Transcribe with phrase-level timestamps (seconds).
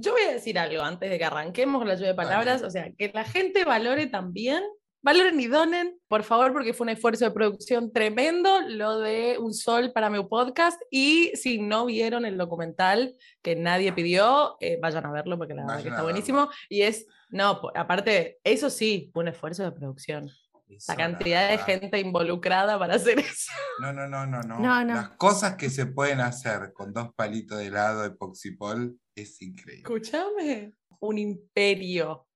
[0.00, 2.62] yo voy a decir algo antes de que arranquemos la lluvia de palabras.
[2.62, 4.62] O sea, que la gente valore también,
[5.02, 9.54] valoren y donen, por favor, porque fue un esfuerzo de producción tremendo lo de Un
[9.54, 10.80] Sol para mi podcast.
[10.90, 15.66] Y si no vieron el documental que nadie pidió, eh, vayan a verlo porque la
[15.66, 16.48] verdad que está buenísimo.
[16.68, 20.30] Y es, no, aparte, eso sí, fue un esfuerzo de producción.
[20.70, 23.50] Eso, La cantidad de gente involucrada para hacer eso.
[23.80, 24.58] No, no, no, no, no.
[24.58, 24.94] No, no.
[24.94, 29.82] Las cosas que se pueden hacer con dos palitos de helado de Poxipol es increíble.
[29.82, 32.26] Escúchame, un imperio.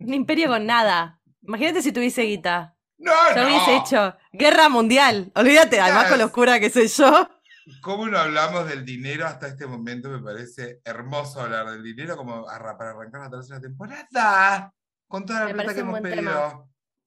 [0.00, 1.20] Un imperio con nada.
[1.42, 2.74] Imagínate si tuviese guita.
[2.98, 3.46] No, Yo no.
[3.48, 5.30] hubiese hecho guerra mundial.
[5.34, 6.26] Olvídate, además con lo Yes.
[6.26, 7.28] oscura que soy yo.
[7.80, 10.08] ¿Cómo no hablamos del dinero hasta este momento?
[10.10, 14.72] Me parece hermoso hablar del dinero como para arrancar la tercera temporada.
[15.08, 16.16] Con toda la Me plata que hemos pedido.
[16.16, 16.64] tema.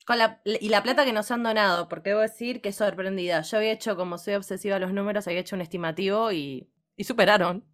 [0.07, 3.41] Con la, y la plata que nos han donado, porque debo decir que sorprendida.
[3.41, 7.03] Yo había hecho, como soy obsesiva a los números, había hecho un estimativo y, y
[7.03, 7.65] superaron.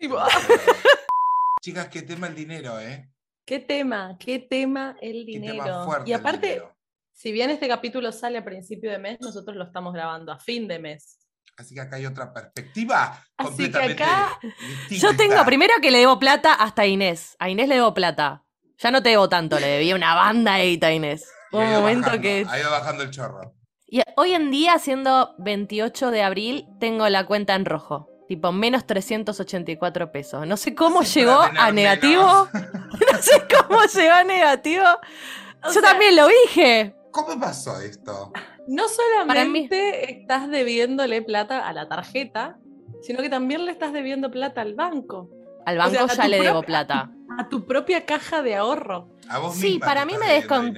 [1.60, 3.10] Chicas, qué tema el dinero, ¿eh?
[3.44, 4.16] ¿Qué tema?
[4.18, 5.64] ¿Qué tema el Qué dinero?
[5.64, 6.76] tema fuerte y el aparte, dinero.
[7.12, 10.68] si bien este capítulo sale a principio de mes, nosotros lo estamos grabando a fin
[10.68, 11.18] de mes.
[11.56, 14.38] Así que acá hay otra perspectiva Así que acá-
[14.88, 14.94] distinta.
[15.10, 17.34] Yo tengo primero que le debo plata hasta a Inés.
[17.40, 18.44] A Inés le debo plata.
[18.78, 21.28] Ya no te debo tanto, le debía una banda de guita a Inés.
[21.50, 22.46] Un momento bajando, que.
[22.48, 23.54] Ha ido bajando el chorro.
[23.88, 28.08] Y hoy en día, siendo 28 de abril, tengo la cuenta en rojo.
[28.28, 30.46] Tipo, menos 384 pesos.
[30.46, 32.22] No sé cómo llegó a negativo.
[32.52, 34.84] no sé cómo llegó a negativo.
[35.64, 36.94] O Yo sea, también lo dije.
[37.10, 38.32] ¿Cómo pasó esto?
[38.68, 42.58] No solamente estás debiéndole plata a la tarjeta,
[43.02, 45.30] sino que también le estás debiendo plata al banco,
[45.64, 47.10] Al O banco sea, ya le debo plata.
[47.38, 49.08] a tu propia caja de ahorro.
[49.28, 50.72] A vos Sí, misma para mí me descon-.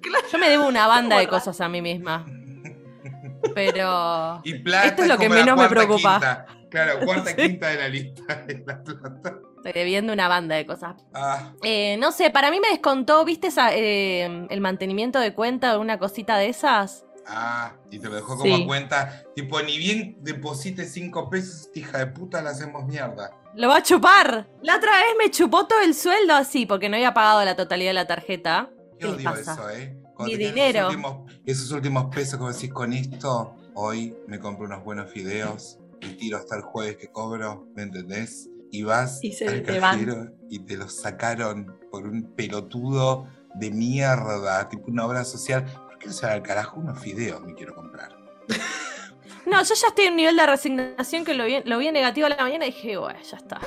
[0.00, 0.26] Claro.
[0.30, 2.26] Yo me debo una banda de ¿Cómo, cosas a mí misma.
[3.54, 4.40] Pero.
[4.44, 6.14] Y plata Esto es lo que menos me preocupa.
[6.14, 6.46] quinta.
[6.70, 7.36] Claro, cuarta, Sí.
[7.36, 9.38] quinta de la lista de la plata.
[9.58, 10.96] Estoy debiendo una banda de cosas.
[11.14, 15.76] Ah, Eh, no sé, para mí me descontó, ¿viste esa, eh, el mantenimiento de cuenta
[15.76, 17.04] o una cosita de esas?
[17.26, 18.66] ah, y te lo dejó como Sí.
[18.66, 19.22] cuenta.
[19.34, 23.30] Tipo, ni bien deposite cinco pesos, hija de puta, la hacemos mierda.
[23.56, 24.48] ¡Lo va a chupar!
[24.62, 27.90] La otra vez me chupó todo el sueldo así, porque no había pagado la totalidad
[27.90, 28.70] de la tarjeta.
[28.98, 29.52] Qué ¿Qué le odio pasa?
[29.52, 29.96] eso, ¿eh?
[30.18, 30.78] Mi te quedan dinero.
[30.80, 35.78] Esos últimos, esos últimos pesos que decís con esto, hoy me compro unos buenos fideos
[36.00, 38.48] y tiro hasta el jueves que cobro, ¿me entendés?
[38.72, 44.68] Y vas Y se al cajero y te los sacaron por un pelotudo de mierda,
[44.68, 45.64] tipo una obra social.
[45.64, 48.13] ¿Por qué no se va al carajo unos fideos me quiero comprar?
[49.46, 51.94] No, yo ya estoy en un nivel de resignación que lo vi, lo vi en
[51.94, 53.60] negativo a la mañana y dije, bueno, ya está.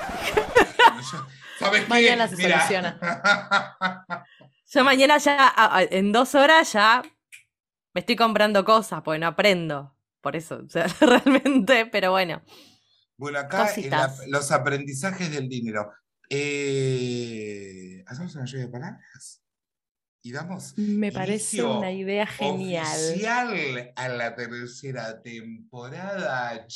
[1.60, 1.88] ¿Sabes qué?
[1.88, 2.58] Mañana se Mira.
[2.58, 3.00] soluciona.
[4.70, 5.54] Yo mañana ya,
[5.90, 7.02] en dos horas ya
[7.94, 9.96] me estoy comprando cosas, porque no aprendo.
[10.22, 12.42] Por eso, o sea, realmente, pero bueno.
[13.16, 13.74] Bueno, acá
[14.28, 15.92] los aprendizajes del dinero.
[16.30, 19.42] Eh, ¿Hacemos una lluvia de palabras?
[20.28, 22.86] Y damos Me parece una idea genial.
[22.86, 26.68] oficial a la tercera temporada.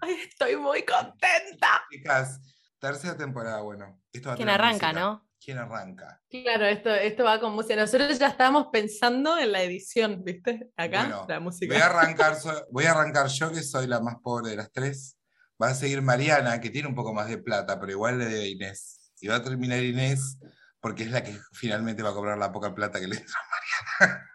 [0.00, 1.84] Ay, estoy muy contenta.
[1.88, 2.40] Chicas,
[2.80, 4.02] tercera temporada, bueno.
[4.12, 4.92] Esto va a ¿Quién arranca, música.
[5.00, 5.28] no?
[5.38, 6.20] ¿Quién arranca?
[6.28, 7.76] Claro, esto, esto va con música.
[7.76, 10.72] Nosotros ya estábamos pensando en la edición, ¿viste?
[10.76, 11.72] Acá, Bueno, la música.
[11.72, 14.72] Voy a, arrancar, so- voy a arrancar yo, que soy la más pobre de las
[14.72, 15.16] tres.
[15.62, 18.40] Va a seguir Mariana, que tiene un poco más de plata, pero igual le debe
[18.40, 19.12] a Inés.
[19.20, 20.38] Y va a terminar Inés,
[20.80, 24.00] porque es la que finalmente va a cobrar la poca plata que le entra a
[24.00, 24.30] Mariana.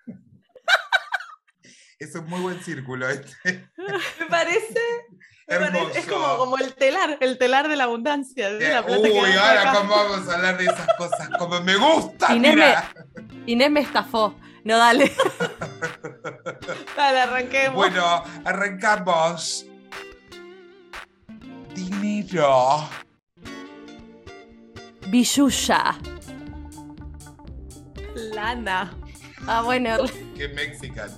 [1.98, 3.70] Es un muy buen círculo este.
[4.20, 4.80] Me parece.
[5.48, 8.50] me parece- es como, como el telar, el telar de la abundancia.
[8.60, 8.66] ¿sí?
[8.66, 12.34] La plata que Uy, ahora cómo vamos a hablar de esas cosas, como me gusta,
[12.36, 12.92] Inés mira.
[13.46, 14.36] Inés me estafó.
[14.64, 15.12] No, dale.
[16.98, 17.76] Dale, arranquemos.
[17.76, 19.66] Bueno, arrancamos.
[21.76, 22.90] Dinero.
[25.08, 25.96] Billuya.
[28.16, 28.96] Lana.
[29.48, 29.98] Ah, bueno.
[30.36, 31.10] Qué mexican.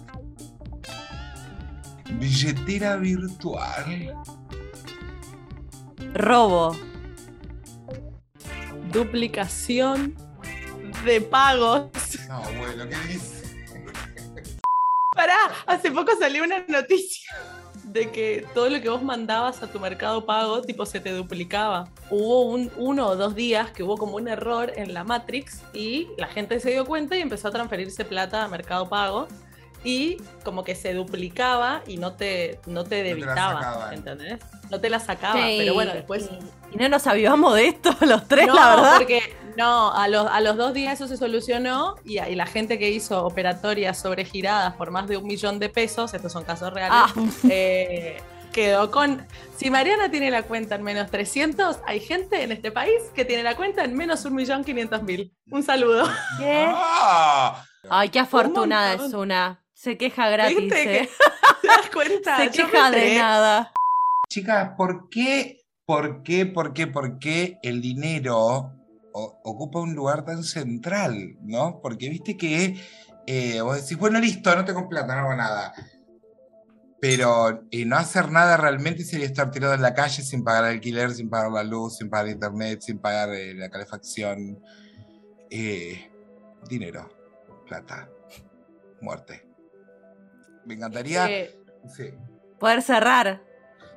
[2.20, 4.16] Billetera virtual.
[6.14, 6.76] Robo.
[8.92, 10.16] Duplicación
[11.06, 11.90] de pagos.
[12.28, 13.38] No, bueno, ¿qué dice?
[15.16, 17.34] Pará, hace poco salió una noticia
[17.98, 21.90] de que todo lo que vos mandabas a tu mercado pago, tipo, se te duplicaba.
[22.10, 26.08] Hubo un, uno o dos días que hubo como un error en la Matrix y
[26.18, 29.28] la gente se dio cuenta y empezó a transferirse plata a mercado pago
[29.84, 33.94] y como que se duplicaba y no te, no te te la debitaba, sacaban.
[33.94, 34.40] ¿entendés?
[34.70, 36.30] No te la sacaba, Che, pero y- bueno, después...
[36.72, 38.98] Y, y no nos avivamos de esto los tres, no, la verdad.
[38.98, 39.22] porque
[39.58, 42.90] no, a los, a los dos días eso se solucionó y, y la gente que
[42.92, 47.14] hizo operatorias sobregiradas por más de un millón de pesos, estos son casos reales, Ah,
[47.50, 48.22] eh,
[48.54, 49.26] quedo con,
[49.56, 53.44] si Mariana tiene la cuenta en menos 300, hay gente en este país que tiene
[53.44, 55.32] la cuenta en menos 1.500.000.
[55.52, 56.08] Un saludo.
[56.40, 56.66] ¿Qué?
[56.70, 57.64] ¡Ah!
[57.90, 59.64] Ay, qué afortunada es una.
[59.74, 61.10] Se queja gratis, ¿Viste que- ¿eh?
[61.62, 62.38] ¿Te das cuenta?
[62.38, 63.72] Se queja de nada.
[64.30, 68.72] Chicas, ¿por qué, por qué, por qué, por qué el dinero
[69.20, 71.80] o- ocupa un lugar tan central, ¿no?
[71.82, 72.80] Porque viste que
[73.26, 75.74] eh, vos decís, bueno, listo, no tengo plata, no hago nada.
[77.00, 81.12] Pero eh, no hacer nada realmente sería estar tirado en la calle sin pagar alquiler,
[81.12, 84.60] sin pagar la luz, sin pagar internet, sin pagar eh, la calefacción.
[85.50, 86.10] Eh,
[86.70, 87.10] dinero,
[87.68, 88.10] plata,
[89.02, 89.48] muerte.
[90.66, 91.30] Me encantaría...
[91.30, 91.60] Eh,
[91.96, 92.10] sí.
[92.60, 93.44] Poder cerrar.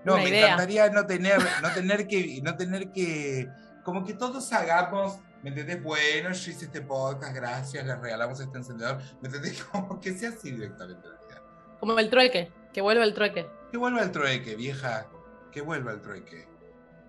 [0.05, 0.47] No, Una me idea.
[0.47, 3.49] encantaría no tener, no tener que, no tener que,
[3.85, 5.83] como que todos hagamos, ¿me entendés?
[5.83, 9.63] Bueno, yo hice este podcast, gracias, les regalamos este encendedor, ¿me entendés?
[9.73, 11.09] Como que sea así directamente.
[11.09, 11.43] la vida.
[11.81, 13.47] como el trueque, que vuelva el trueque.
[13.71, 15.07] Que vuelva el trueque, vieja,
[15.51, 16.47] que vuelva el trueque.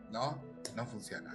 [0.09, 0.41] ¿No?
[0.75, 1.33] No funciona.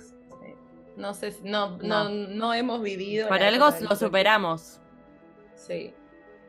[0.96, 2.08] No sé, si- no, No.
[2.08, 3.28] no, no hemos vivido.
[3.28, 4.80] Por la algo lo superamos.
[5.54, 5.94] Sí.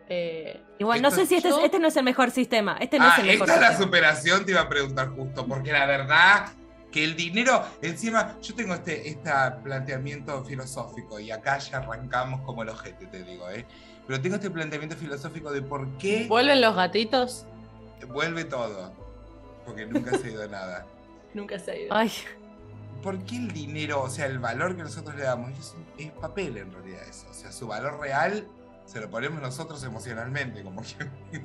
[0.09, 2.77] Eh, Igual, no sé si este, es- este no es el mejor sistema.
[2.79, 5.45] Este no ah, es el mejor esta es la superación, te iba a preguntar justo,
[5.45, 6.45] porque la verdad
[6.91, 9.31] que el dinero, encima, yo tengo este, este
[9.63, 13.65] planteamiento filosófico y acá ya arrancamos como el ojete, te digo, ¿eh?
[14.07, 17.45] Pero tengo este planteamiento filosófico de por qué ¿Vuelven los gatitos?
[18.07, 18.93] vuelve todo,
[19.65, 20.85] porque nunca se ha ido nada.
[21.33, 21.93] Nunca se ha ido.
[21.93, 22.11] Ay,
[23.03, 26.57] ¿Por qué el dinero, o sea, el valor que nosotros le damos, es, es papel
[26.57, 27.27] en realidad eso?
[27.29, 28.47] O sea, su valor real
[28.85, 30.81] se lo ponemos nosotros emocionalmente, como
[31.31, 31.41] que...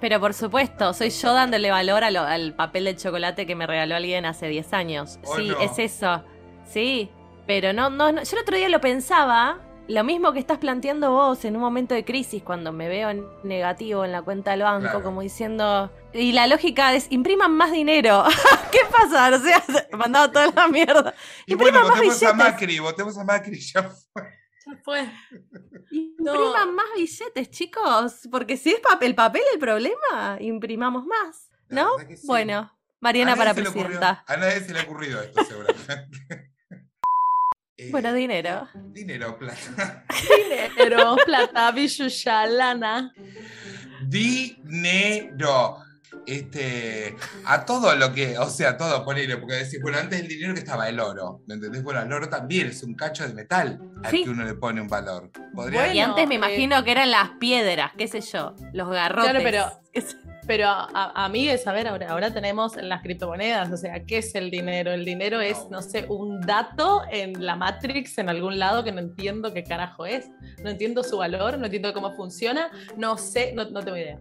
[0.00, 3.66] pero por supuesto, soy yo dándole valor a lo- al papel de chocolate que me
[3.66, 5.18] regaló alguien hace 10 años.
[5.24, 5.60] Oh, sí, no.
[5.60, 6.24] es eso.
[6.66, 7.10] Sí,
[7.46, 8.22] pero no, no, no.
[8.22, 11.94] Yo el otro día lo pensaba, lo mismo que estás planteando vos en un momento
[11.94, 15.02] de crisis, cuando me veo en negativo en la cuenta del banco, Claro.
[15.02, 15.92] como diciendo.
[16.12, 18.24] Y la lógica es: impriman más dinero.
[18.72, 19.30] ¿Qué pasa?
[19.34, 19.62] O sea,
[19.96, 21.14] mandado toda la mierda.
[21.46, 22.32] Y Impriman bueno, más votemos a.
[22.34, 24.22] Macri, votemos a Macri, ya fue.
[24.66, 25.08] Ya fue.
[26.34, 28.28] Impriman más billetes, chicos.
[28.30, 31.50] Porque si es pap- el papel el problema, imprimamos más.
[31.68, 31.90] ¿No?
[31.98, 32.26] sí.
[32.26, 34.24] Bueno, Mariana para presidenta.
[34.26, 36.52] a nadie se le ha ocurrido esto, seguramente.
[37.78, 38.66] Eh, Bueno, dinero.
[38.74, 40.06] Dinero, plata.
[40.78, 43.12] Dinero, plata, billulla, lana.
[44.02, 45.76] Dinero.
[46.26, 47.14] Este,
[47.44, 50.60] a todo lo que, o sea, todo, ponele, porque decís, bueno, antes del dinero que
[50.60, 51.82] estaba el oro, ¿me entendés?
[51.82, 54.24] Bueno, el oro también es un cacho de metal al Sí.
[54.24, 55.30] que uno le pone un valor.
[55.54, 58.88] Podría Bueno, y antes me eh, imagino que eran las piedras, qué sé yo, los
[58.90, 59.30] garrotes.
[59.30, 59.66] Claro, pero-
[60.46, 63.72] Pero, a, a- amigues, a ver, ahora, ahora tenemos las criptomonedas.
[63.72, 64.92] O sea, ¿qué es el dinero?
[64.92, 69.00] El dinero es, no sé, un dato en la Matrix en algún lado que no
[69.00, 70.28] entiendo qué carajo es.
[70.62, 72.70] No entiendo su valor, no entiendo cómo funciona.
[72.96, 74.20] No sé, no, no tengo idea.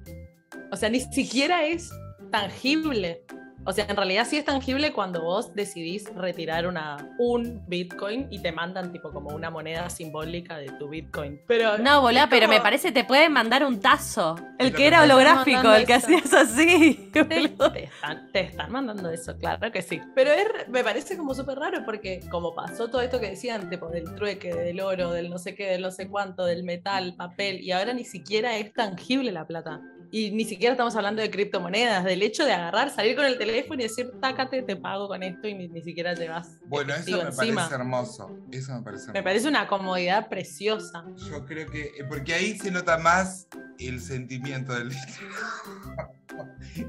[0.72, 1.92] O sea, ni siquiera es
[2.32, 3.24] tangible.
[3.68, 8.40] O sea, en realidad sí es tangible cuando vos decidís retirar una, un Bitcoin y
[8.40, 11.42] te mandan tipo como una moneda simbólica de tu Bitcoin.
[11.48, 14.36] Pero No, volá, pero me parece te pueden mandar un tazo.
[14.60, 16.06] El que era holográfico, el que eso.
[16.06, 17.10] hacías así.
[17.12, 20.00] Te, te están, te están mandando eso, claro que sí.
[20.14, 23.88] Pero es, me parece como súper raro porque como pasó todo esto que decían, tipo
[23.90, 27.62] del trueque, del oro, del no sé qué, del no sé cuánto, del metal, papel,
[27.62, 29.82] y ahora ni siquiera es tangible la plata.
[30.16, 33.82] Y ni siquiera estamos hablando de criptomonedas, del hecho de agarrar, salir con el teléfono
[33.82, 37.18] y decir, tácate, te pago con esto y ni, ni siquiera llevas Bueno, eso efectivo
[37.18, 37.56] me encima.
[37.56, 38.40] parece hermoso.
[38.50, 39.12] Eso me parece hermoso.
[39.12, 41.04] Me parece una comodidad preciosa.
[41.30, 44.94] Yo creo que, eh, porque ahí se nota más el sentimiento del.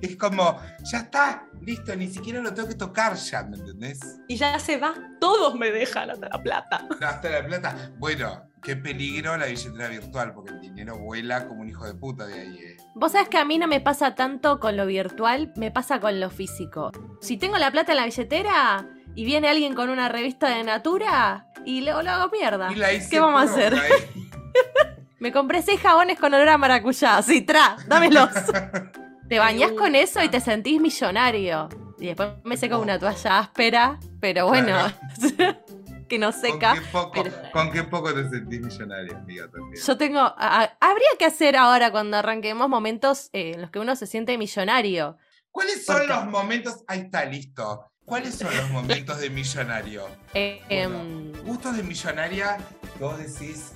[0.00, 4.00] Es como, ya está, listo, ni siquiera lo tengo que tocar ya, ¿me entendés?
[4.28, 6.86] Y ya se va, todos me dejan hasta la plata.
[7.00, 7.90] No, hasta la plata.
[7.98, 12.26] Bueno, qué peligro la billetera virtual, porque el dinero vuela como un hijo de puta
[12.26, 12.58] de ahí.
[12.58, 12.76] eh.
[12.94, 16.18] Vos sabés que a mí no me pasa tanto con lo virtual, me pasa con
[16.18, 16.92] lo físico.
[17.20, 21.46] Si tengo la plata en la billetera y viene alguien con una revista de Natura
[21.64, 22.72] y luego lo hago mierda.
[22.72, 23.74] Y la hice ¿Qué vamos a hacer?
[25.18, 27.22] Me compré seis jabones con olor a maracuyá.
[27.22, 28.28] Sí, tra, dámelos.
[29.28, 31.68] Te bañás con eso y te sentís millonario.
[31.98, 34.76] Y después me seco una toalla áspera, pero bueno,
[36.08, 36.74] que no ¿Con seca.
[36.74, 39.48] qué, poco, pero- ¿Con qué poco te sentís millonario, amiga?
[39.50, 39.82] También.
[39.82, 40.20] Yo tengo.
[40.20, 44.36] a- habría que hacer ahora cuando arranquemos momentos eh, en los que uno se siente
[44.38, 45.16] millonario.
[45.50, 46.84] ¿Cuáles son porque- los momentos?
[46.86, 47.86] Ahí está, listo.
[48.04, 50.06] ¿Cuáles son los momentos de millonario?
[50.34, 52.58] Eh, Bueno, em, Gustos de millonaria,
[52.98, 53.72] que vos decís,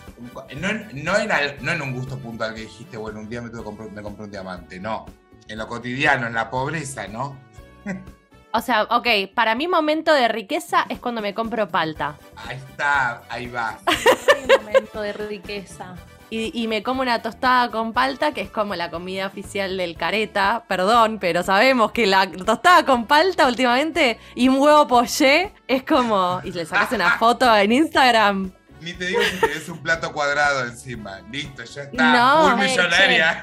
[0.60, 3.40] no, en- no, en al- no en un gusto puntual que dijiste, bueno, un día
[3.40, 5.06] me, tuve me compré un diamante, no.
[5.50, 7.36] En lo cotidiano, en la pobreza, ¿no?
[8.52, 12.16] o sea, ok, para mí momento de riqueza es cuando me compro palta.
[12.36, 13.78] Ahí está, ahí va.
[13.86, 15.94] Un momento de riqueza.
[16.30, 19.96] y, y me como una tostada con palta, que es como la comida oficial del
[19.96, 20.62] careta.
[20.68, 26.40] Perdón, pero sabemos que la tostada con palta últimamente y un huevo poché es como.
[26.44, 28.52] Y le sacas una foto en Instagram.
[28.80, 31.20] Ni te digo si tenés un plato cuadrado encima.
[31.30, 32.12] Listo, ya está.
[32.12, 32.50] No.
[32.56, 33.42] Full Eh, millonaria.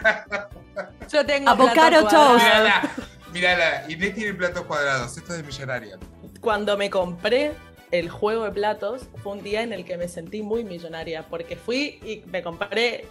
[1.12, 2.44] Yo tengo Avocado toast.
[2.44, 2.92] Mírala,
[3.32, 3.84] mírala.
[3.90, 5.18] Inés tiene platos cuadrados.
[5.18, 5.98] Esto es de millonaria.
[6.42, 7.54] Cuando me compré
[7.92, 11.56] el juego de platos, fue un día en el que me sentí muy millonaria, porque
[11.56, 13.08] fui y me compré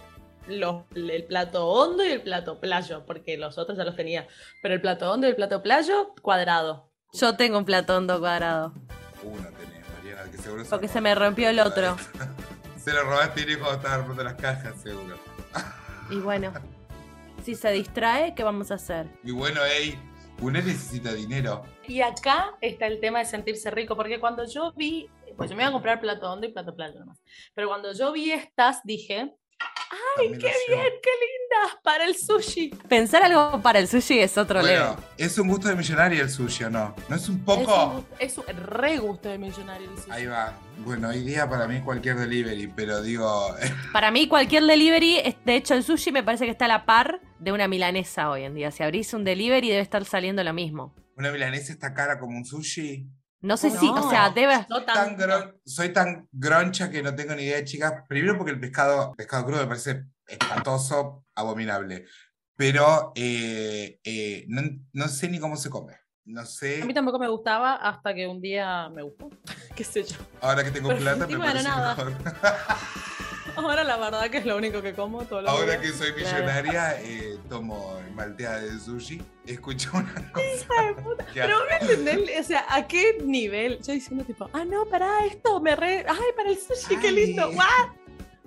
[0.47, 4.27] los- el plato hondo y el plato playo, porque los otros ya los tenía.
[4.61, 6.89] Pero el plato hondo y el plato playo, cuadrado.
[7.13, 8.73] Yo tengo un plato hondo cuadrado.
[9.23, 11.97] Uno tenés, Mariana, que seguro Porque se me rompió el otro.
[12.83, 15.17] Se lo robaste Inés cuando estaba armando las cajas, seguro.
[16.09, 16.53] Y bueno,
[17.47, 19.07] si se distrae, ¿qué vamos a hacer?
[19.23, 19.97] Y bueno, ey,
[20.41, 21.63] Uné necesita dinero.
[21.87, 25.63] Y acá está el tema de sentirse rico, porque cuando yo vi, pues yo me
[25.63, 27.21] iba a comprar plato hondo y plato playo nomás,
[27.55, 29.33] pero cuando yo vi estas dije,
[29.91, 31.77] ¡ay, qué bien, qué lindas!
[31.83, 32.69] Para el sushi.
[32.89, 35.03] Pensar algo para el sushi es otro Bueno, level.
[35.17, 36.95] es un gusto de millonario el sushi, ¿o no?
[37.09, 37.85] ¿No es un Es poco?
[37.97, 40.11] un, es un re gusto de millonario el sushi.
[40.11, 40.59] Ahí va.
[40.79, 43.55] Bueno, hoy día para mí cualquier delivery, pero digo,
[43.93, 46.85] Para mí, cualquier delivery, es- de hecho, el sushi me parece que está a la
[46.85, 48.71] par de una milanesa hoy en día.
[48.71, 50.93] Si abrís un delivery, debe estar saliendo lo mismo.
[51.15, 53.07] una milanesa está cara como un sushi.
[53.41, 53.79] No sé No.
[53.79, 54.65] si, o sea, debe.
[54.69, 57.93] No Tan gron- soy tan groncha que no tengo ni idea, chicas.
[58.07, 62.05] Primero porque el pescado, pescado crudo me parece espantoso, abominable.
[62.55, 64.61] Pero eh, eh, no,
[64.93, 65.93] no sé ni cómo se come.
[66.25, 66.81] No sé.
[66.81, 69.29] A mí tampoco me gustaba hasta que un día me gustó.
[69.75, 70.17] ¿Qué sé yo?
[70.41, 71.95] Ahora que tengo Pero plata me parece nada.
[71.95, 72.13] mejor.
[73.57, 77.01] Ahora la verdad que es lo único que como todos los Ahora que soy millonaria,
[77.01, 79.21] eh, tomo malteada de sushi.
[79.45, 80.95] Escucho una cosa.
[81.33, 83.79] que Pero me entendés, o sea, ¿a qué nivel?
[83.81, 86.05] Yo diciendo tipo, ah, no, para esto, me re...
[86.07, 87.89] Ay, para el sushi, qué lindo, ¿what?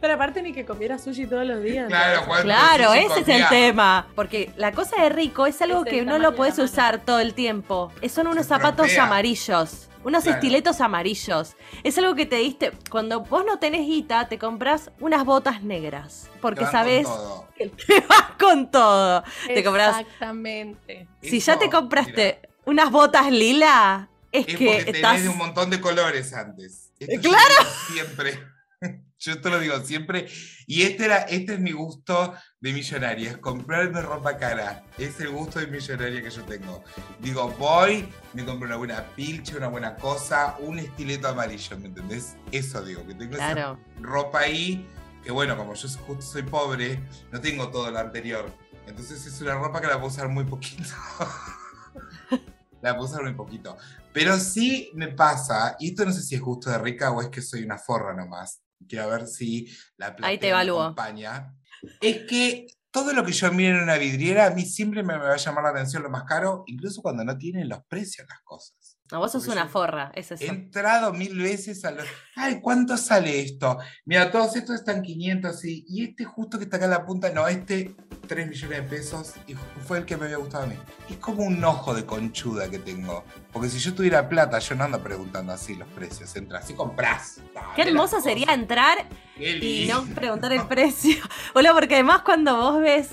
[0.00, 1.88] Pero aparte ni que comiera sushi todos los días.
[1.88, 2.26] Claro, ¿no?
[2.26, 4.06] ¿cuánto Claro, ese es el tema.
[4.14, 7.18] Porque la cosa de rico es algo Es que no lo de puedes usar todo
[7.20, 7.92] el tiempo.
[8.08, 9.89] Son unos Se zapatos amarillos.
[10.02, 10.36] Unos Claro.
[10.38, 11.56] estiletos amarillos.
[11.82, 12.72] Es algo que te diste.
[12.90, 16.28] Cuando vos no tenés guita, te compras unas botas negras.
[16.40, 17.06] Porque sabes
[17.56, 19.22] que te vas con todo.
[19.46, 20.00] Te compras.
[20.00, 21.06] Exactamente.
[21.22, 25.22] Si ya te compraste unas botas lila, es, Es que porque tenés estás.
[25.22, 26.92] de un montón de colores antes.
[26.98, 27.70] Esto ¡Claro!
[27.92, 28.38] Siempre.
[29.20, 30.26] Yo te lo digo siempre.
[30.66, 34.82] Y este, era, este es mi gusto de millonaria, es comprarme ropa cara.
[34.96, 36.82] Es el gusto de millonaria que yo tengo.
[37.20, 42.36] Digo, voy, me compro una buena pilcha, una buena cosa, un estileto amarillo, ¿me entendés?
[42.50, 43.78] Eso digo, que tengo esa Claro.
[44.00, 44.88] ropa ahí,
[45.22, 46.98] que bueno, como yo justo soy pobre,
[47.30, 48.50] no tengo todo lo anterior.
[48.86, 50.88] Entonces es una ropa que la puedo usar muy poquito.
[52.80, 53.76] la puedo usar muy poquito.
[54.14, 57.28] Pero sí me pasa, y esto no sé si es gusto de rica o es
[57.28, 58.62] que soy una forra nomás.
[58.88, 60.82] Quiero ver si la plata Ahí te evalúo.
[60.82, 61.54] acompaña.
[62.00, 65.32] Es que todo lo que yo miro en una vidriera, a mí siempre me va
[65.32, 68.76] a llamar la atención lo más caro, incluso cuando no tienen los precios las cosas.
[69.12, 70.44] No, vos sos una forra, es eso.
[70.44, 72.06] He entrado mil veces a los.
[72.36, 73.78] Ay, ¿cuánto sale esto?
[74.04, 77.30] Mira, todos estos están 500 y, y este justo que está acá en la punta,
[77.30, 77.94] no, este
[78.30, 80.76] 3 millones de pesos y fue el que me había gustado a mí.
[81.10, 83.24] Es como un ojo de conchuda que tengo.
[83.52, 86.36] Porque si yo tuviera plata, yo no ando preguntando así los precios.
[86.36, 87.40] Entras y compras.
[87.74, 91.16] Qué hermoso sería entrar y no preguntar el precio.
[91.54, 93.08] Hola, porque además cuando vos ves.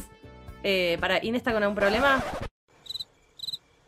[0.63, 2.23] Eh, para, ¿Ine está con algún problema?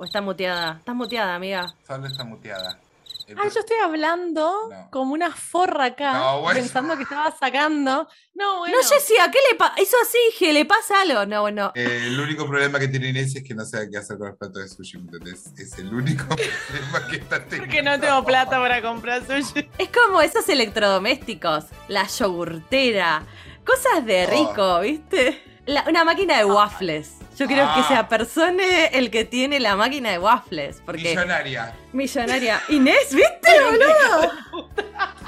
[0.01, 0.77] ¿O está muteada?
[0.79, 1.73] Estás muteada, amiga.
[1.85, 2.79] Solo está muteada.
[3.27, 4.87] El- Ah, yo estoy hablando No.
[4.91, 6.57] como una forra acá, No, bueno.
[6.61, 8.07] pensando que estaba sacando.
[8.33, 8.77] No, bueno.
[8.81, 9.73] No, Jessia, ¿qué le pasa?
[9.81, 11.25] Hizo así, dije, ¿le pasa algo?
[11.25, 11.73] No, bueno.
[11.75, 14.37] Eh, el único problema que tiene Inés es que no sabe qué hacer con los
[14.37, 15.47] platos de sushi, ¿me ¿entendés?
[15.57, 17.65] Es el único problema que está teniendo.
[17.65, 19.69] Porque no tengo plata para comprar sushi.
[19.77, 23.23] Es como esos electrodomésticos, la yogurtera,
[23.65, 24.29] cosas de Oh.
[24.31, 25.43] rico, ¿viste?
[25.65, 27.15] La- una máquina de waffles.
[27.39, 27.85] Yo quiero que Ah.
[27.87, 30.81] sea persone el que tiene la máquina de waffles.
[30.85, 31.73] Porque Millonaria.
[31.93, 32.61] millonaria.
[32.67, 34.67] Inés, ¿viste, boludo?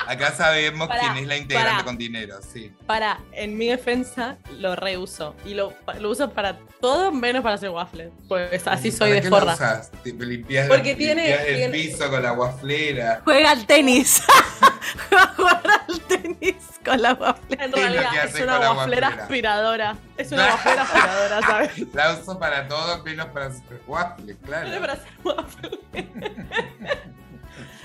[0.07, 2.69] Acá sabemos Pará, quién es la integrante con dinero, sí.
[2.85, 5.35] Para, en mi defensa, lo reuso.
[5.45, 8.09] Y lo, lo uso para todo menos para hacer waffles.
[8.27, 9.53] Pues así soy ¿Para de qué lo forra.
[9.53, 9.91] usas?
[10.03, 13.21] Te- limpias, Porque tiene- limpias el tiene- piso con la guaflera.
[13.23, 14.21] Juega al tenis.
[15.13, 17.57] Va a jugar al tenis con la waffle.
[17.59, 18.11] En Es realidad
[18.43, 19.07] una wafflera.
[19.09, 19.97] aspiradora.
[20.17, 21.93] Es una wafflera aspiradora, ¿sabes?
[21.93, 24.79] La uso para todo menos para hacer waffles, claro.
[24.79, 25.79] Para hacer waffles.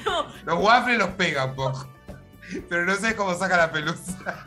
[0.04, 1.88] no, Los waffles los pega un poco.
[2.68, 4.46] Pero no sé cómo saca la pelusa.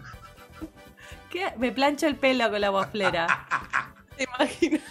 [1.29, 1.53] ¿Qué?
[1.57, 3.27] Me plancho el pelo con la wafflera.
[4.17, 4.81] te imaginas.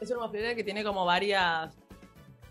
[0.00, 1.74] Es una wafflera que tiene como varias,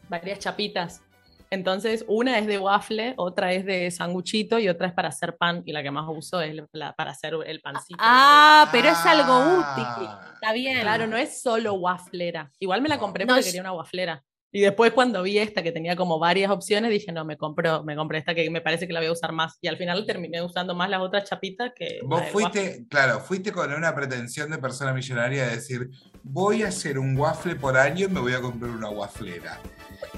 [0.09, 1.01] varias chapitas.
[1.49, 5.63] Entonces, una es de waffle, otra es de sanguchito y otra es para hacer pan.
[5.65, 7.99] Y la que más uso es la- para hacer el pancito.
[8.01, 9.75] Ah, pero es algo Ah.
[9.97, 10.09] útil.
[10.33, 10.81] Está bien.
[10.81, 12.51] Claro, no es solo waflera.
[12.59, 14.23] Igual me la compré No, porque es- quería una waflera.
[14.51, 17.95] Y después cuando vi esta que tenía como varias opciones, dije, no, me compro, me
[17.95, 19.57] compré esta que me parece que la voy a usar más.
[19.61, 23.73] Y al final terminé usando más las otras chapitas que Vos fuiste, claro, fuiste con
[23.73, 25.89] una pretensión de persona millonaria de decir,
[26.23, 29.59] voy a hacer un waffle por año y me voy a comprar una waflera.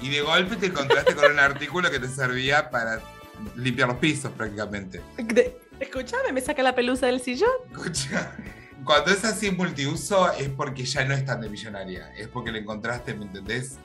[0.01, 3.01] Y de golpe te encontraste con un artículo que te servía para
[3.55, 5.01] limpiar los pisos prácticamente.
[5.79, 7.49] Escuchame, me saca la pelusa del sillón.
[7.71, 8.35] Escucha,
[8.83, 12.59] cuando es así multiuso es porque ya no es tan de millonaria, es porque le
[12.59, 13.77] encontraste, ¿me entendés?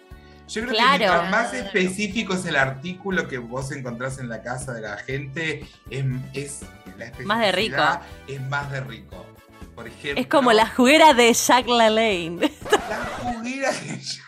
[0.48, 0.92] Yo creo Claro.
[0.92, 4.96] que mientras más específico es el artículo que vos encontrás en la casa de la
[4.98, 6.60] gente, es, es
[6.98, 7.82] la Más de rico.
[8.28, 9.26] Es más de rico.
[9.74, 12.38] Por ejemplo, Es como la juguera de Jack LaLanne.
[12.88, 14.22] la juguera que yo-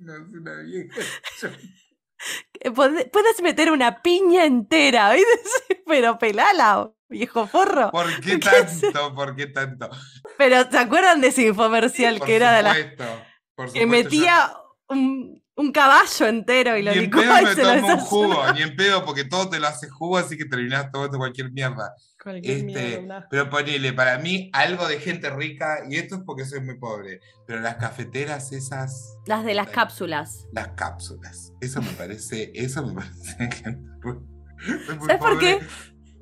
[0.00, 1.00] No es una vieja.
[2.74, 5.82] Puedes meter una piña entera, ¿viste?
[5.86, 7.90] Pero pelala, viejo forro.
[7.90, 9.14] ¿Por qué tanto?
[9.14, 9.88] ¿Por qué tanto?
[10.36, 13.04] Pero ¿se acuerdan de ese infomercial que era de la supuesto,
[13.54, 14.52] por que supuesto, metía
[14.90, 18.52] un, un caballo entero y lo Ni en pedo me se lo tomo un jugo,
[18.54, 21.94] ni en pedo, porque todo te lo hace jugo, así que terminás tomando cualquier mierda.
[22.22, 26.44] Cualquier Este, mierda, pero ponele, para mí, algo de gente rica, y esto es porque
[26.44, 30.46] soy muy pobre, pero las cafeteras esas, Las de las cápsulas.
[30.52, 33.80] las cápsulas, eso me parece, eso me parece gente
[35.06, 35.38] ¿Sabes por pobre.
[35.38, 35.60] qué?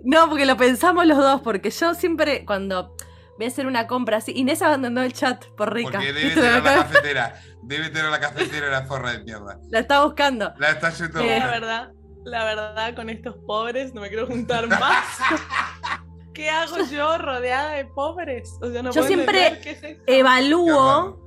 [0.05, 2.95] No, porque lo pensamos los dos, porque yo siempre cuando
[3.39, 5.93] voy a hacer una compra así, Inés abandonó el chat por rica.
[5.93, 9.59] Porque debe tener la cafetera, debe tener la cafetera la forra de mierda.
[9.71, 10.53] La está buscando.
[10.59, 11.93] La está yendo Eh, La verdad,
[12.25, 15.07] la verdad, con estos pobres no me quiero juntar más.
[16.35, 18.59] ¿Qué hago yo rodeada de pobres?
[18.61, 20.05] O sea, no Yo siempre entender qué es esto.
[20.07, 21.19] Evalúo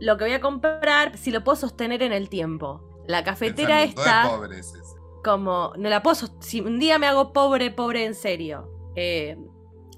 [0.00, 3.02] lo que voy a comprar si lo puedo sostener en el tiempo.
[3.06, 3.84] La cafetera
[4.28, 4.96] pobres ese.
[5.22, 9.36] como, no la puedo Si un día me hago pobre, pobre en serio, eh,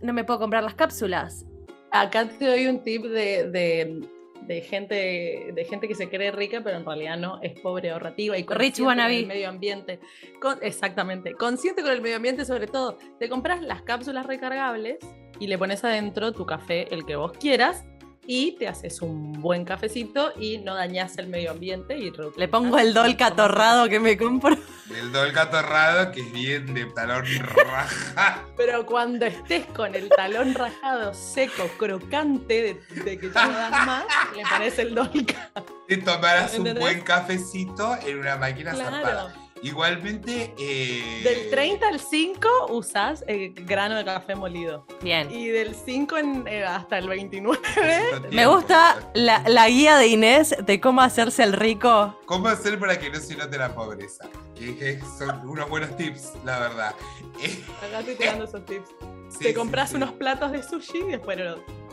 [0.02, 1.46] no me puedo comprar las cápsulas.
[1.90, 4.00] Acá te doy un tip de, de,
[4.42, 8.36] de gente, de gente que se cree rica, pero en realidad no, es pobre ahorrativa
[8.38, 9.20] y Rich con wannabe.
[9.20, 10.00] el medio ambiente.
[10.40, 12.98] Con- exactamente, consciente con el medio ambiente sobre todo.
[13.18, 14.98] Te compras las cápsulas recargables
[15.40, 17.84] y le pones adentro tu café, el que vos quieras,
[18.30, 21.96] y te haces un buen cafecito y no dañas el medio ambiente.
[21.96, 24.54] y Le pongo el dolca torrado que me compro.
[24.84, 28.44] Del dolca torrado, que es bien de talón raja.
[28.54, 33.86] Pero cuando estés con el talón rajado, seco, crocante, de, de que ya no das
[33.86, 34.04] más,
[34.36, 35.50] le pones el dolca.
[35.88, 39.34] Te tomarás un buen cafecito en una máquina zarpada.
[39.62, 40.54] Igualmente.
[40.58, 44.86] eh, Del 30 al 5 usas el grano de café molido.
[45.02, 45.30] Bien.
[45.30, 47.58] Y del 5 en- eh, hasta el 29.
[47.76, 52.18] necesito Me gusta la, la guía de Inés de cómo hacerse el rico.
[52.26, 54.28] ¿Cómo hacer para que no se note la pobreza?
[54.54, 56.94] Que, que son unos buenos tips, la verdad.
[57.42, 58.88] Eh, Acá estoy tirando esos tips.
[59.30, 59.96] sí, Te sí, compras sí.
[59.96, 61.38] unos platos de sushi y después,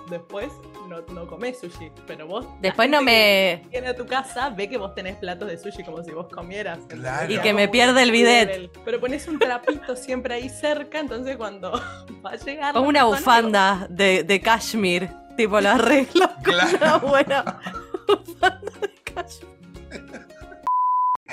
[0.09, 0.51] después
[0.87, 1.91] no, no comes sushi.
[2.07, 2.45] Pero vos.
[2.61, 3.63] Después no me...
[3.71, 6.79] Viene a tu casa, ve que vos tenés platos de sushi como si vos comieras.
[6.87, 7.31] Claro.
[7.31, 8.71] Y que me pierde el bidet.
[8.85, 11.71] Pero pones un trapito siempre ahí cerca, entonces cuando
[12.25, 12.73] va a llegar.
[12.73, 15.09] Como una persona, bufanda de, de cashmere.
[15.37, 16.77] Tipo, lo arreglo con Claro.
[16.77, 17.59] una buena
[18.07, 19.55] bufanda de cashmere.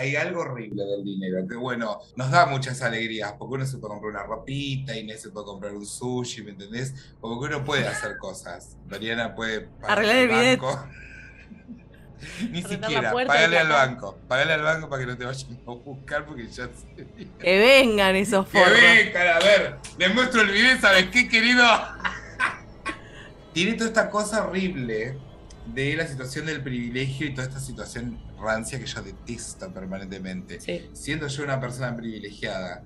[0.03, 3.93] Hay algo horrible del dinero, que bueno, nos da muchas alegrías, porque uno se puede
[3.93, 7.15] comprar una ropita, Inés se puede comprar un sushi, ¿me entendés?
[7.21, 8.77] Porque uno puede hacer cosas.
[8.91, 10.87] Mariana puede pagar Arreglar el banco.
[12.51, 16.27] Ni siquiera, pagale al banco, pagale al banco para que no te vayan a buscar
[16.27, 17.07] porque ya sé.
[17.39, 18.73] Que vengan esos Que forros.
[18.81, 21.65] vengan, a ver, les muestro el video, ¿sabes qué, querido?
[23.53, 25.17] Tiene toda esta cosa horrible
[25.67, 30.61] de la situación del privilegio y toda esta situación rancia que yo detesto permanentemente.
[30.61, 30.89] Sí.
[30.93, 32.83] Siendo yo una persona privilegiada,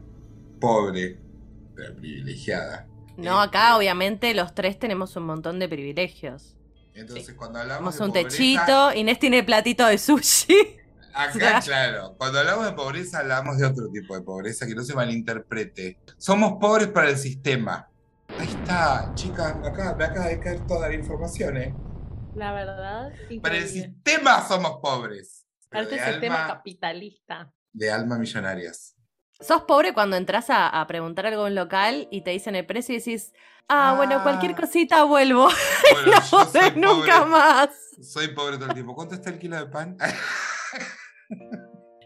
[0.61, 1.19] pobre,
[1.75, 2.87] pero privilegiada.
[3.17, 6.57] No, acá obviamente los tres tenemos un montón de privilegios.
[6.95, 10.57] Entonces, cuando hablamos Tenemos de un pobreza, techito, Inés tiene platito de sushi.
[11.15, 14.95] Acá, claro, cuando hablamos de pobreza, hablamos de otro tipo de pobreza, que no se
[14.95, 15.99] malinterprete.
[16.17, 17.89] Somos pobres para el sistema.
[18.39, 21.75] Ahí está, chicas, acá me acaba de caer toda la información, ¿eh?
[22.37, 25.47] La verdad, Para el sistema somos pobres.
[25.71, 27.53] Para este de, sistema alma, capitalista.
[27.73, 28.95] de alma millonarias.
[29.41, 32.65] Sos pobre cuando entras a, a preguntar algo en un local y te dicen el
[32.67, 33.33] precio y decís,
[33.69, 34.23] ah, bueno, Ah.
[34.23, 35.49] cualquier cosita vuelvo.
[35.93, 37.31] Bueno, no volvés nunca pobre.
[37.31, 37.71] más.
[38.03, 38.95] Soy pobre todo el tiempo.
[38.95, 39.97] ¿Cuánto está el kilo de pan?
[39.99, 40.07] Yo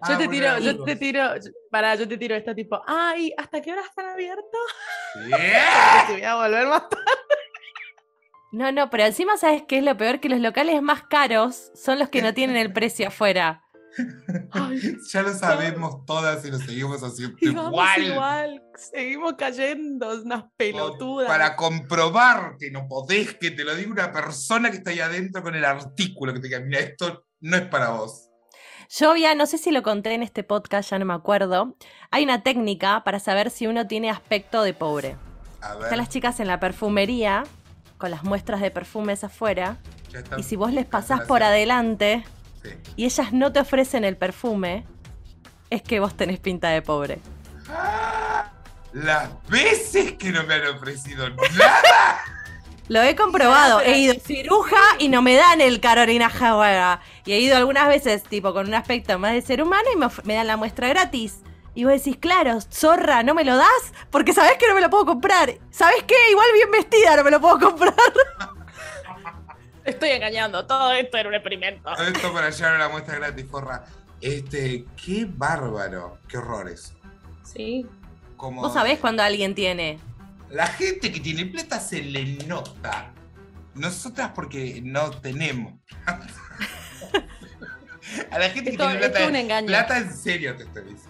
[0.02, 1.22] Ah, te tiro, yo te tiro,
[1.70, 4.60] para, yo te tiro esta tipo, ay, ¿hasta qué hora están abiertos?
[5.28, 6.04] Yeah.
[6.06, 7.04] Te voy a volver más tarde.
[8.52, 11.98] No, no, pero encima sabes qué es lo peor, que los locales más caros son
[11.98, 13.62] los que no tienen el precio afuera.
[14.52, 18.04] Ay, Ya lo sabemos todas y lo seguimos haciendo y vamos igual.
[18.04, 18.62] igual.
[18.76, 21.28] Seguimos cayendo, unas pelotudas.
[21.28, 25.42] Para comprobar que no podés, que te lo diga una persona que está ahí adentro
[25.42, 28.28] con el artículo que te diga, mira, esto no es para vos.
[28.88, 31.76] Yo ya, no sé si lo conté en este podcast, ya no me acuerdo.
[32.10, 35.16] Hay una técnica para saber si uno tiene aspecto de pobre.
[35.60, 37.44] A ver, Están las chicas en la perfumería
[38.00, 39.76] con las muestras de perfumes afuera.
[40.36, 42.24] Y si vos les pasás por adelante
[42.64, 42.70] Sí.
[42.96, 44.84] y ellas no te ofrecen el perfume,
[45.70, 47.20] es que vos tenés pinta de pobre.
[47.68, 48.50] ¡Ah!
[48.92, 51.40] Las veces que no me han ofrecido nada.
[52.88, 53.80] Lo he comprobado.
[53.80, 57.00] He ido ciruja y no me dan el Carolina Herrera.
[57.24, 60.08] Y he ido algunas veces, tipo, con un aspecto más de ser humano y me,
[60.24, 61.38] me dan la muestra gratis.
[61.74, 63.92] Y vos decís, claro, zorra, ¿no me lo das?
[64.10, 65.52] Porque sabés que no me lo puedo comprar.
[65.70, 66.14] ¿Sabés qué?
[66.30, 67.94] Igual bien vestida no me lo puedo comprar.
[69.84, 71.90] Estoy engañando, todo esto era un experimento.
[71.94, 73.84] Todo esto para llevar la muestra gratis, forra.
[74.20, 76.18] Este, qué bárbaro.
[76.28, 76.92] Qué horrores.
[77.42, 77.86] Sí.
[78.36, 79.98] Como Vos sabés cuando alguien tiene.
[80.50, 83.12] La gente que tiene plata se le nota.
[83.74, 85.74] Nosotras porque no tenemos.
[88.30, 89.20] a la gente que Esto- tiene esto plata.
[89.22, 89.66] es un engaño.
[89.68, 91.09] Plata en serio te estoy diciendo.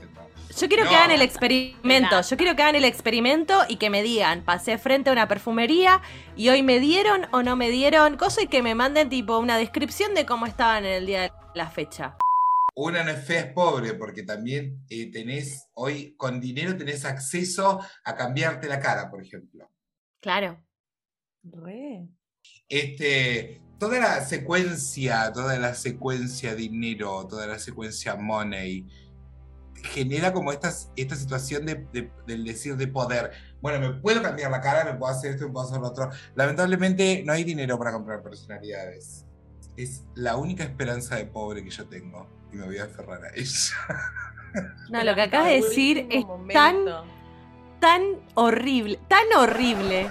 [0.59, 2.21] Yo quiero que hagan el experimento.
[2.23, 6.03] Yo quiero que hagan el experimento y que me digan, pasé frente a una perfumería
[6.37, 9.57] y hoy me dieron o no me dieron cosa y que me manden tipo una
[9.59, 12.17] descripción de cómo estaban en el día de la fecha.
[12.75, 17.81] Una no es fea, es pobre, porque también eh, tenés, hoy con dinero tenés acceso
[18.05, 19.71] a cambiarte la cara, por ejemplo.
[20.21, 20.65] Claro.
[21.43, 22.09] Re.
[22.69, 28.87] Este, toda la secuencia, toda la secuencia dinero, toda la secuencia money,
[29.83, 33.33] genera como esta, esta situación de, de- del decir de poder.
[33.61, 36.11] Bueno, me puedo cambiar la cara, me puedo hacer esto, me puedo hacer lo otro.
[36.35, 39.25] Lamentablemente no hay dinero para comprar personalidades.
[39.77, 42.29] Es la única esperanza de pobre que yo tengo.
[42.53, 43.75] Y me voy a aferrar a ella.
[44.91, 47.05] No, lo que acabas de decir es Último tan, momento.
[47.81, 48.03] tan
[48.35, 50.09] horrible, tan horrible,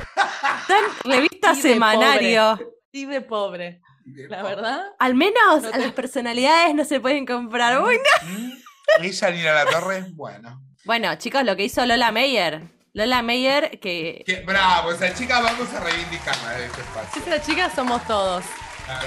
[0.68, 2.58] tan revista semanario.
[2.92, 4.82] Y de pobre, la verdad.
[4.98, 7.82] Al menos No te- las personalidades no se pueden comprar.
[7.84, 8.56] Uy, no.
[9.02, 10.62] Ella ni a la torre, bueno.
[10.86, 12.62] Bueno, chicos, lo que hizo Lola Meyer.
[12.94, 17.22] Lola Meyer, que Qué bravo, esa chica vamos a reivindicarla de este espacio.
[17.22, 18.44] Esa chica somos todos.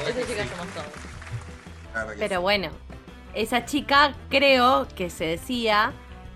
[0.06, 2.16] Esa chica sí, somos todos.
[2.18, 2.42] Pero sí.
[2.42, 2.70] bueno,
[3.34, 5.92] esa chica creo que se decía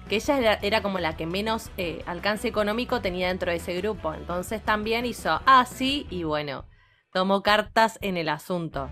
[0.09, 3.75] que ella era, era como la que menos eh, alcance económico tenía dentro de ese
[3.75, 4.15] grupo.
[4.15, 6.65] Entonces también hizo así y bueno,
[7.13, 8.91] tomó cartas en el asunto.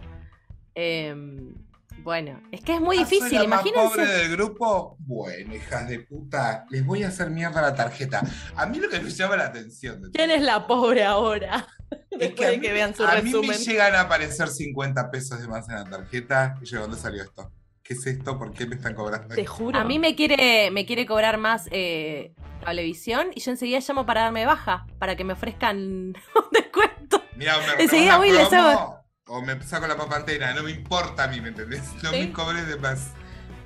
[0.75, 1.55] Em,
[2.02, 4.18] bueno, es que es muy Ah, soy difícil, la más pobre imagínense.
[4.18, 8.20] del grupo, bueno, hijas de puta, les voy a hacer mierda la tarjeta.
[8.57, 11.66] A mí lo que me llama la atención de ¿Quién todo es la pobre ahora?
[12.11, 13.50] es a de mí- que vean su a mí resumen.
[13.50, 16.57] me llegan a aparecer 50 pesos de más en la tarjeta.
[16.61, 17.50] Y yo, ¿dónde salió esto?
[17.83, 18.38] ¿Qué es esto?
[18.38, 19.35] ¿Por qué me están cobrando?
[19.35, 19.78] Te juro.
[19.78, 22.33] A mí me quiere, me quiere cobrar más eh,
[22.64, 26.14] cablevisión y yo enseguida llamo para darme baja, para que me ofrezcan un
[26.50, 27.22] descuento.
[27.37, 31.29] Mira, me Enseguida voy les hago- O me saco la papantera, no me importa a
[31.29, 31.83] mí, ¿me entendés?
[32.03, 32.19] No Sí.
[32.21, 33.09] me cobré de más.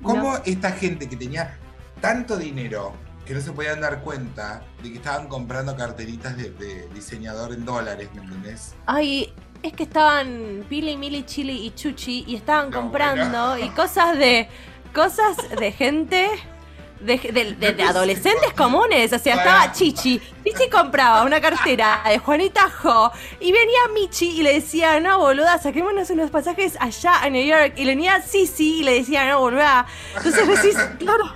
[0.01, 1.57] ¿Cómo esta gente que tenía
[1.99, 2.93] tanto dinero
[3.25, 7.65] que no se podían dar cuenta de que estaban comprando carteritas de, de diseñador en
[7.65, 8.73] dólares, ¿me entendés?
[8.85, 14.17] Ay, es que estaban Pili, Mili, Chili y Chuchi y estaban No, comprando y cosas
[14.17, 14.47] de
[14.95, 16.29] cosas de gente
[16.99, 22.19] de, de- de- de adolescentes comunes, o sea, estaba Chichi, Chichi compraba una cartera de
[22.19, 27.29] Juanita Jo y venía Michi y le decía, no boluda, saquémonos unos pasajes allá a
[27.29, 27.73] New York.
[27.77, 29.85] Y le venía Sisi y le decía, no boluda,
[30.17, 31.33] entonces decís, claro,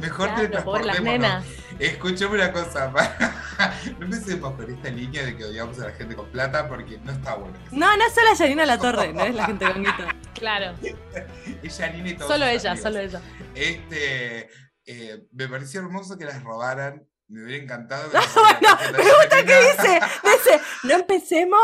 [0.00, 1.44] Mejor Claro, te por las nenas.
[1.78, 2.90] Escuchame una cosa,
[3.98, 7.12] no empecemos por esta línea de que odiamos a la gente con plata porque no
[7.12, 7.56] está bueno.
[7.70, 10.16] no, no es solo Janina La Torre, no es la gente con guita.
[10.34, 10.74] Claro.
[11.62, 12.82] Es Janine y todos Solo ella, amigos.
[12.82, 13.20] solo ella.
[13.54, 14.48] Este,
[14.86, 17.06] eh, me pareció hermoso que las robaran.
[17.28, 20.00] Me hubiera encantado que las Bueno, me gusta que dice,
[20.46, 21.60] dice, no empecemos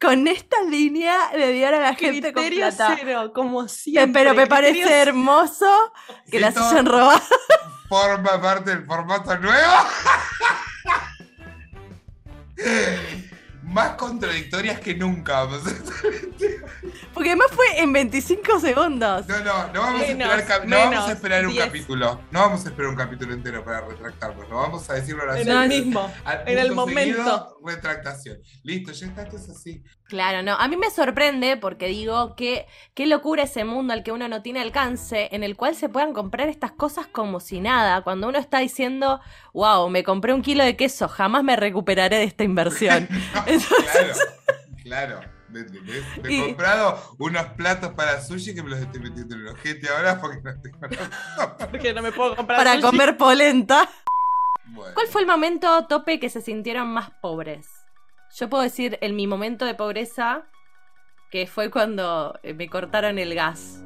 [0.00, 2.96] con esta línea de odiar a la gente con Criterio plata.
[2.98, 4.22] cero, como siempre.
[4.22, 5.92] Pero me Criterio parece hermoso
[6.30, 7.22] que las hayan robado.
[7.88, 9.74] Forma parte del formato nuevo.
[13.66, 15.46] Más contradictorias que nunca.
[17.14, 19.26] Porque además fue en 25 segundos.
[19.26, 21.64] No, no, no vamos, Menos, a esperar, cap- no vamos menos, a esperar un diez.
[21.66, 22.20] capítulo.
[22.30, 24.48] No vamos a esperar un capítulo entero para retractarnos.
[24.48, 25.50] No vamos a decirlo ahora En sí.
[25.50, 26.12] el mismo.
[26.46, 27.58] En el seguido, momento.
[27.66, 28.38] retractación.
[28.62, 29.82] Listo, ya está, esto es así.
[30.08, 30.54] Claro, no.
[30.54, 34.40] A mí me sorprende porque digo que qué locura ese mundo al que uno no
[34.40, 38.02] tiene alcance, en el cual se puedan comprar estas cosas como si nada.
[38.02, 39.20] Cuando uno está diciendo,
[39.52, 43.08] wow, me compré un kilo de queso, jamás me recuperaré de esta inversión.
[43.10, 44.26] No, Entonces-
[44.84, 45.36] claro, claro.
[45.48, 45.60] ¿Me
[46.28, 49.88] he Y- comprado unos platos para sushi que me los estoy metiendo en el ojete
[49.88, 50.78] ahora porque no tengo
[51.70, 52.82] Porque no me puedo comprar Para sushi.
[52.84, 53.88] comer polenta.
[54.66, 54.92] Bueno.
[54.94, 57.75] ¿Cuál fue el momento tope que se sintieron más pobres?
[58.34, 60.44] Yo puedo decir en mi momento de pobreza
[61.30, 63.84] que fue cuando eh, me cortaron el gas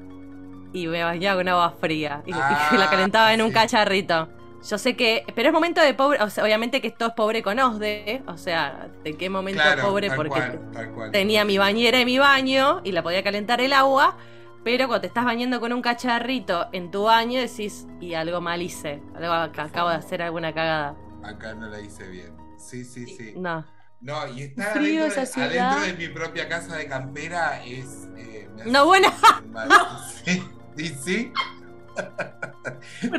[0.73, 2.37] y me bañaba con agua fría y, y
[2.73, 3.55] Ah, la calentaba en un sí.
[3.55, 4.29] cacharrito.
[4.69, 7.43] Yo sé que, pero es momento de pobre, o sea, obviamente que esto es pobre
[7.43, 10.09] con OSDE, o sea, ¿de qué momento Claro, pobre?
[10.09, 11.11] tal Porque cual, tal cual.
[11.13, 14.17] tenía mi bañera en mi baño y la podía calentar el agua,
[14.63, 18.61] pero cuando te estás bañando con un cacharrito en tu baño decís, y algo mal
[18.63, 20.95] hice, algo ac- acabo de hacer alguna cagada.
[21.23, 22.33] Acá no la hice bien.
[22.59, 23.35] Sí, sí, sí.
[23.35, 23.65] No.
[24.01, 25.73] No, y estar Frío adentro, esa de, ciudad.
[25.73, 28.09] adentro de mi propia casa de campera es.
[28.17, 29.09] eh, No, bueno.
[30.25, 30.43] Sí,
[30.77, 31.33] sí, sí.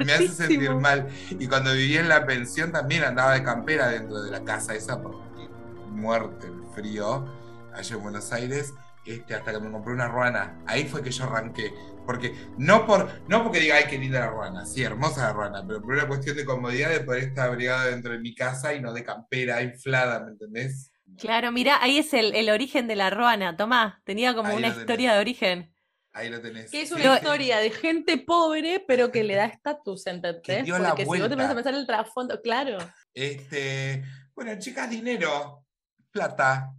[0.05, 1.07] me hace sentir mal.
[1.31, 5.01] Y cuando vivía en la pensión también andaba de campera dentro de la casa esa
[5.01, 5.49] porque
[5.89, 7.25] muerte el frío
[7.73, 8.73] allá en Buenos Aires.
[9.05, 10.61] Este, hasta que me compré una ruana.
[10.67, 11.73] Ahí fue que yo arranqué.
[12.05, 14.65] Porque no por no porque diga, ay, qué linda la ruana.
[14.65, 15.65] Sí, hermosa la ruana.
[15.65, 18.81] Pero por una cuestión de comodidad de poder estar abrigado dentro de mi casa y
[18.81, 20.91] no de campera inflada, ¿me entendés?
[21.17, 24.01] Claro, mira, ahí es el, el origen de la ruana, Tomá.
[24.05, 25.73] Tenía como Ahí una historia de origen.
[26.13, 26.69] Ahí lo tenés.
[26.69, 30.41] Que es una historia de gente pobre, pero que le da estatus, ¿entendés?
[30.43, 32.77] Que dio la Porque si vos te pones a pensar el trasfondo, claro.
[33.13, 34.03] Este,
[34.35, 35.65] bueno, chicas, dinero,
[36.11, 36.73] plata,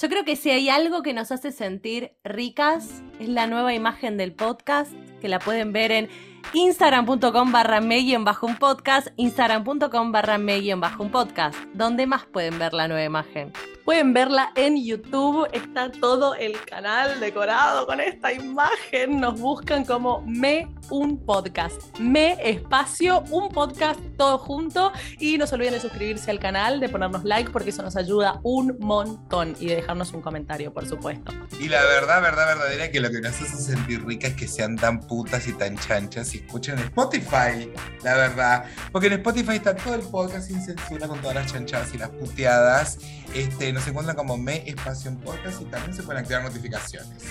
[0.00, 4.16] Yo- creo que si hay algo que nos hace sentir ricas, es la nueva imagen
[4.16, 6.08] del podcast, que la pueden ver en
[6.52, 11.58] instagram.com barra en bajo un podcast, instagram.com barra en bajo un podcast.
[11.72, 13.52] ¿Dónde más pueden ver la nueva imagen?
[13.84, 19.20] Pueden verla en YouTube, está todo el canal decorado con esta imagen.
[19.20, 21.98] Nos buscan como Me un Podcast.
[21.98, 24.90] Me espacio, un podcast todo junto.
[25.18, 28.40] Y no se olviden de suscribirse al canal, de ponernos like, porque eso nos ayuda
[28.42, 29.54] un montón.
[29.60, 31.32] Y de dejarnos un comentario, por supuesto.
[31.60, 34.76] Y la verdad, verdad, verdadera, que lo que nos hace sentir ricas es que sean
[34.76, 37.70] tan putas y tan chanchas y escuchen Spotify,
[38.02, 38.64] la verdad.
[38.92, 42.08] Porque en Spotify está todo el podcast sin censura con todas las chanchadas y las
[42.08, 42.98] puteadas.
[43.34, 47.24] Este, nos encuentran como Me Espacio en Podcast y también se pueden activar notificaciones.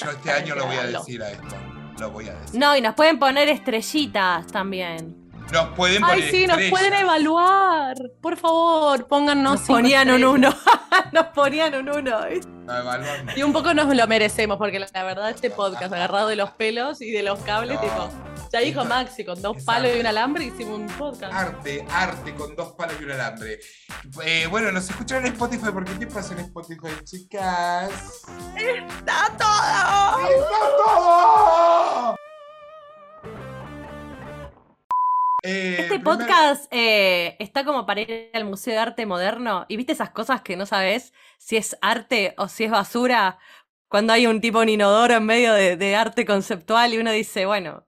[0.00, 1.56] Yo este año lo voy a decir a esto.
[2.00, 2.58] Lo voy a decir.
[2.58, 5.21] No, y nos pueden poner estrellitas también.
[5.50, 6.70] Nos pueden poner Ay, sí, nos estrellas.
[6.70, 7.96] pueden evaluar.
[8.20, 9.52] Por favor, póngannos.
[9.60, 10.54] Nos ponían un uno.
[11.12, 12.16] nos ponían un uno.
[12.64, 13.36] No, evaluarnos.
[13.36, 16.50] Y un poco nos lo merecemos, porque la, la verdad, este podcast agarrado de los
[16.52, 17.80] pelos y de los cables, No.
[17.82, 18.08] tipo,
[18.52, 21.32] ya dijo Maxi, con dos palos y un alambre hicimos un podcast.
[21.34, 23.58] Arte, arte con dos palos y un alambre.
[24.24, 27.90] Eh, bueno, nos escucharon en Spotify porque ¿qué pasa en Spotify, chicas?
[28.56, 30.28] ¡Está todo!
[30.28, 32.16] ¡Está todo!
[35.42, 39.76] Eh, Este primer- podcast eh, está como para ir al Museo de Arte Moderno y
[39.76, 43.38] viste esas cosas que no sabes si es arte o si es basura.
[43.88, 47.44] Cuando hay un tipo un inodoro en medio de, de arte conceptual y uno dice,
[47.44, 47.86] bueno,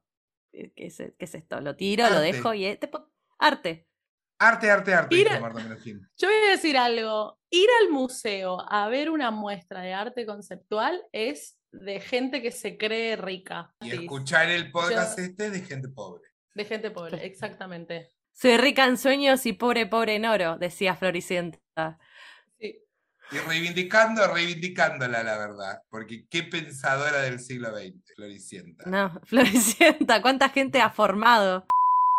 [0.53, 1.61] ¿qué es, qué es esto?
[1.61, 3.89] Lo tiro, lo dejo y este po- arte.
[4.41, 5.15] Arte, arte, arte.
[5.15, 5.29] Ir-.
[6.19, 7.39] Yo voy a decir algo.
[7.51, 12.77] Ir al museo a ver una muestra de arte conceptual es de gente que se
[12.77, 13.73] cree rica.
[13.81, 16.23] Y escuchar el podcast Yo- este de gente pobre.
[16.55, 18.11] De gente pobre, exactamente.
[18.33, 21.99] Soy rica en sueños y pobre, pobre en oro, decía Floricienta.
[22.59, 22.81] Sí.
[23.33, 25.83] Y reivindicando, reivindicándola, la verdad.
[25.89, 28.91] Porque qué pensadora del siglo XX, Floricienta.
[28.91, 31.67] No, Floricienta, ¿cuánta gente ha formado?